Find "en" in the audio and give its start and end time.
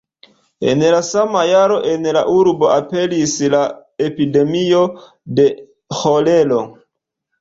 0.69-0.79, 1.91-2.07